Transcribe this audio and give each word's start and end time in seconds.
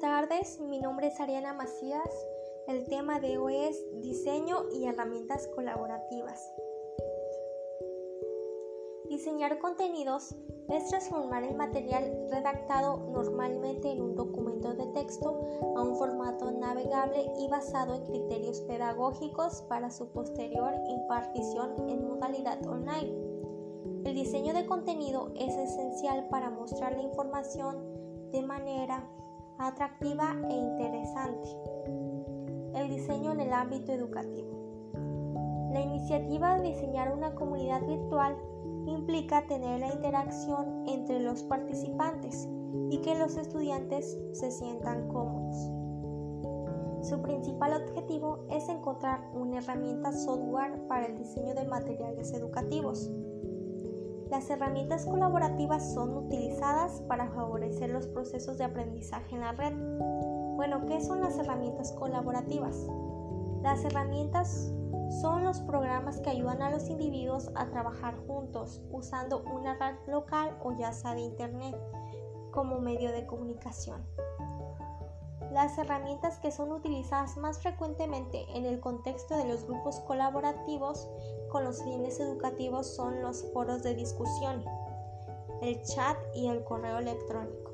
tardes, 0.00 0.58
mi 0.58 0.78
nombre 0.78 1.08
es 1.08 1.20
Ariana 1.20 1.52
Macías. 1.52 2.08
El 2.66 2.86
tema 2.86 3.20
de 3.20 3.36
hoy 3.36 3.56
es 3.56 3.78
diseño 4.00 4.70
y 4.72 4.86
herramientas 4.86 5.46
colaborativas. 5.54 6.50
Diseñar 9.10 9.58
contenidos 9.58 10.34
es 10.70 10.88
transformar 10.88 11.44
el 11.44 11.56
material 11.56 12.26
redactado 12.30 13.10
normalmente 13.12 13.90
en 13.90 14.00
un 14.00 14.14
documento 14.14 14.72
de 14.72 14.86
texto 14.94 15.38
a 15.76 15.82
un 15.82 15.94
formato 15.96 16.50
navegable 16.50 17.30
y 17.38 17.46
basado 17.48 17.94
en 17.94 18.04
criterios 18.06 18.62
pedagógicos 18.62 19.60
para 19.68 19.90
su 19.90 20.08
posterior 20.08 20.72
impartición 20.88 21.90
en 21.90 22.08
modalidad 22.08 22.66
online. 22.66 23.12
El 24.06 24.14
diseño 24.14 24.54
de 24.54 24.64
contenido 24.64 25.32
es 25.36 25.54
esencial 25.54 26.28
para 26.30 26.48
mostrar 26.48 26.94
la 26.94 27.02
información 27.02 28.30
de 28.32 28.42
manera 28.42 29.06
atractiva 29.58 30.36
e 30.48 30.54
interesante. 30.54 31.48
El 32.74 32.88
diseño 32.88 33.32
en 33.32 33.40
el 33.40 33.52
ámbito 33.52 33.92
educativo. 33.92 34.54
La 35.72 35.80
iniciativa 35.80 36.56
de 36.56 36.68
diseñar 36.68 37.12
una 37.12 37.34
comunidad 37.34 37.84
virtual 37.86 38.36
implica 38.86 39.46
tener 39.46 39.80
la 39.80 39.92
interacción 39.92 40.84
entre 40.86 41.20
los 41.20 41.42
participantes 41.44 42.48
y 42.90 42.98
que 42.98 43.14
los 43.14 43.36
estudiantes 43.36 44.18
se 44.32 44.50
sientan 44.50 45.08
cómodos. 45.08 45.70
Su 47.02 47.20
principal 47.20 47.82
objetivo 47.82 48.46
es 48.50 48.68
encontrar 48.68 49.28
una 49.34 49.58
herramienta 49.58 50.12
software 50.12 50.86
para 50.88 51.06
el 51.06 51.18
diseño 51.18 51.54
de 51.54 51.66
materiales 51.66 52.32
educativos. 52.32 53.10
Las 54.34 54.50
herramientas 54.50 55.06
colaborativas 55.06 55.94
son 55.94 56.12
utilizadas 56.16 57.02
para 57.02 57.30
favorecer 57.30 57.90
los 57.90 58.08
procesos 58.08 58.58
de 58.58 58.64
aprendizaje 58.64 59.36
en 59.36 59.42
la 59.42 59.52
red. 59.52 59.72
Bueno, 60.56 60.86
¿qué 60.86 61.00
son 61.00 61.20
las 61.20 61.38
herramientas 61.38 61.92
colaborativas? 61.92 62.84
Las 63.62 63.84
herramientas 63.84 64.74
son 65.22 65.44
los 65.44 65.60
programas 65.60 66.18
que 66.20 66.30
ayudan 66.30 66.62
a 66.62 66.70
los 66.70 66.90
individuos 66.90 67.48
a 67.54 67.66
trabajar 67.66 68.16
juntos 68.26 68.82
usando 68.90 69.44
una 69.44 69.78
red 69.78 69.94
local 70.08 70.58
o 70.64 70.76
ya 70.76 70.90
sea 70.90 71.14
de 71.14 71.20
Internet 71.20 71.76
como 72.50 72.80
medio 72.80 73.12
de 73.12 73.26
comunicación. 73.26 74.04
Las 75.54 75.78
herramientas 75.78 76.40
que 76.40 76.50
son 76.50 76.72
utilizadas 76.72 77.36
más 77.36 77.60
frecuentemente 77.60 78.44
en 78.56 78.66
el 78.66 78.80
contexto 78.80 79.36
de 79.36 79.44
los 79.44 79.64
grupos 79.64 80.00
colaborativos 80.00 81.08
con 81.48 81.62
los 81.62 81.80
fines 81.84 82.18
educativos 82.18 82.92
son 82.96 83.22
los 83.22 83.44
foros 83.52 83.84
de 83.84 83.94
discusión, 83.94 84.64
el 85.62 85.80
chat 85.82 86.16
y 86.34 86.48
el 86.48 86.64
correo 86.64 86.98
electrónico. 86.98 87.70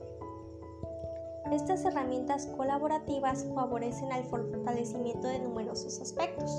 Estas 1.50 1.82
herramientas 1.86 2.48
colaborativas 2.48 3.46
favorecen 3.54 4.12
al 4.12 4.24
fortalecimiento 4.24 5.26
de 5.28 5.38
numerosos 5.38 6.02
aspectos, 6.02 6.50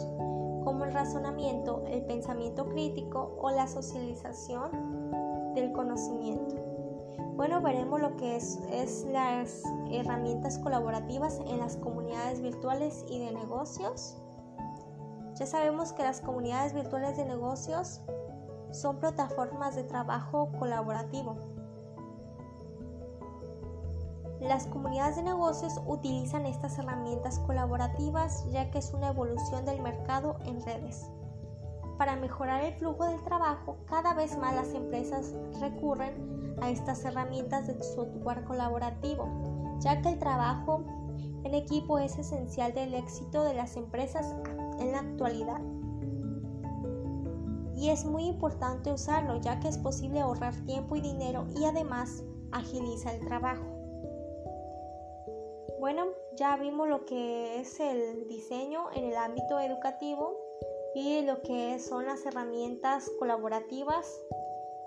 como 0.64 0.86
el 0.86 0.92
razonamiento, 0.92 1.84
el 1.86 2.04
pensamiento 2.04 2.68
crítico 2.68 3.38
o 3.40 3.52
la 3.52 3.68
socialización 3.68 5.54
del 5.54 5.72
conocimiento. 5.72 6.71
Bueno, 7.36 7.62
veremos 7.62 8.00
lo 8.00 8.16
que 8.18 8.36
es, 8.36 8.60
es, 8.72 9.06
las 9.12 9.64
herramientas 9.90 10.60
colaborativas 10.60 11.40
en 11.48 11.60
las 11.60 11.78
comunidades 11.78 12.42
virtuales 12.42 13.06
y 13.10 13.20
de 13.20 13.32
negocios. 13.32 14.18
Ya 15.36 15.46
sabemos 15.46 15.94
que 15.94 16.04
las 16.04 16.22
comunidades 16.22 16.74
virtuales 16.74 17.18
de 17.18 17.26
negocios 17.26 18.02
son 18.72 19.00
plataformas 19.00 19.76
de 19.76 19.84
trabajo 19.84 20.52
colaborativo. 20.60 21.36
Las 24.40 24.66
comunidades 24.68 25.18
de 25.18 25.24
negocios 25.24 25.80
utilizan 25.86 26.46
estas 26.46 26.78
herramientas 26.80 27.40
colaborativas 27.40 28.46
ya 28.52 28.72
que 28.72 28.80
es 28.80 28.92
una 28.94 29.10
evolución 29.10 29.66
del 29.66 29.82
mercado 29.82 30.38
en 30.46 30.62
redes. 30.64 31.12
Para 32.02 32.16
mejorar 32.16 32.64
el 32.64 32.74
flujo 32.74 33.06
del 33.06 33.22
trabajo, 33.22 33.78
cada 33.86 34.16
vez 34.16 34.36
más 34.36 34.56
las 34.56 34.74
empresas 34.74 35.36
recurren 35.60 36.58
a 36.60 36.72
estas 36.72 37.06
herramientas 37.06 37.68
de 37.68 37.80
software 37.84 38.44
colaborativo, 38.44 39.30
ya 39.82 40.02
que 40.02 40.10
el 40.10 40.18
trabajo 40.18 40.84
en 41.44 41.54
equipo 41.54 42.00
es 42.00 42.18
esencial 42.18 42.74
del 42.74 42.96
éxito 42.96 43.44
de 43.44 43.54
las 43.54 43.78
empresas 43.78 44.34
en 44.80 44.94
la 44.94 45.02
actualidad. 45.02 45.62
Y 47.76 47.92
es 47.92 48.04
muy 48.04 48.24
importante 48.24 48.92
usarlo 48.92 49.40
ya 49.40 49.60
que 49.60 49.68
es 49.68 49.78
posible 49.78 50.22
ahorrar 50.22 50.56
tiempo 50.66 50.96
y 50.96 51.02
dinero 51.02 51.46
y 51.56 51.66
además 51.66 52.24
agiliza 52.52 53.14
el 53.14 53.24
trabajo. 53.28 53.68
Bueno, 55.80 56.08
ya 56.36 56.58
vimos 56.58 56.88
lo 56.88 57.06
que 57.06 57.60
es 57.60 57.80
el 57.80 58.28
diseño 58.28 58.90
en 58.96 59.04
el 59.04 59.16
ámbito 59.18 59.60
educativo 59.60 60.51
y 60.94 61.22
lo 61.22 61.42
que 61.42 61.80
son 61.80 62.06
las 62.06 62.26
herramientas 62.26 63.10
colaborativas 63.20 64.20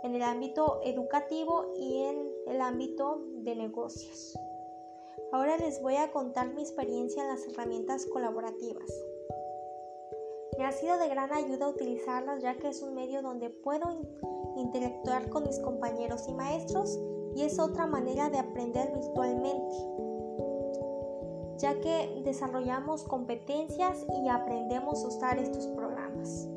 en 0.02 0.14
el 0.14 0.22
ámbito 0.22 0.80
educativo 0.84 1.72
y 1.76 2.02
en 2.02 2.30
el 2.46 2.60
ámbito 2.60 3.22
de 3.42 3.56
negocios. 3.56 4.38
Ahora 5.32 5.56
les 5.56 5.80
voy 5.82 5.96
a 5.96 6.12
contar 6.12 6.52
mi 6.52 6.62
experiencia 6.62 7.22
en 7.22 7.28
las 7.28 7.46
herramientas 7.48 8.06
colaborativas. 8.06 8.88
Me 10.58 10.66
ha 10.66 10.72
sido 10.72 10.98
de 10.98 11.08
gran 11.08 11.32
ayuda 11.32 11.68
utilizarlas 11.68 12.42
ya 12.42 12.56
que 12.56 12.68
es 12.68 12.82
un 12.82 12.94
medio 12.94 13.22
donde 13.22 13.50
puedo 13.50 13.90
interactuar 14.56 15.28
con 15.30 15.44
mis 15.44 15.58
compañeros 15.58 16.28
y 16.28 16.34
maestros 16.34 17.00
y 17.34 17.42
es 17.42 17.58
otra 17.58 17.86
manera 17.86 18.30
de 18.30 18.38
aprender 18.38 18.92
virtualmente, 18.92 19.74
ya 21.58 21.80
que 21.80 22.22
desarrollamos 22.24 23.04
competencias 23.04 24.04
y 24.24 24.28
aprendemos 24.28 25.04
a 25.04 25.08
usar 25.08 25.38
estos 25.38 25.66
programas. 25.68 26.48